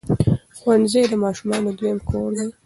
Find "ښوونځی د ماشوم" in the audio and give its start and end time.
0.57-1.51